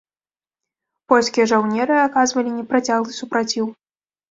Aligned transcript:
Польскія 1.13 1.45
жаўнеры 1.51 1.95
аказвалі 2.07 2.57
непрацяглы 2.59 3.11
супраціў. 3.21 3.71